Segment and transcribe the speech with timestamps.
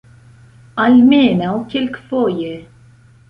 [0.85, 2.55] Almenaŭ kelkfoje.